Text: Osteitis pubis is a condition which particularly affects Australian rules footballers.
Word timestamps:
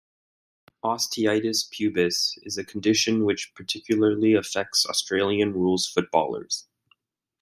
Osteitis 0.83 1.69
pubis 1.69 2.33
is 2.41 2.57
a 2.57 2.63
condition 2.63 3.23
which 3.23 3.53
particularly 3.53 4.33
affects 4.33 4.83
Australian 4.87 5.53
rules 5.53 5.85
footballers. 5.85 6.67